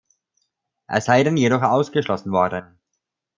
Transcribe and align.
Er 0.87 0.99
sei 0.99 1.23
dann 1.23 1.37
jedoch 1.37 1.61
ausgeschlossen 1.61 2.31
worden. 2.31 2.79